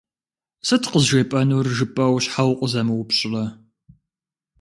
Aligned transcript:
«Сыт 0.67 0.83
къызжепӏэнур?» 0.91 1.65
жыпӏэу, 1.77 2.15
щхьэ 2.23 2.43
укъызэмыупщӏрэ? 2.51 3.43